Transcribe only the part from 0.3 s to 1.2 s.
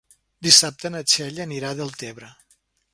Dissabte na